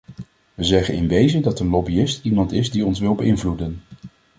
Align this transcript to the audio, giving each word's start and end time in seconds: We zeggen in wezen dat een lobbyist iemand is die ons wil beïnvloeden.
We 0.53 0.63
zeggen 0.63 0.93
in 0.93 1.07
wezen 1.07 1.41
dat 1.41 1.59
een 1.59 1.67
lobbyist 1.69 2.23
iemand 2.25 2.51
is 2.51 2.71
die 2.71 2.85
ons 2.85 2.99
wil 2.99 3.15
beïnvloeden. 3.15 3.81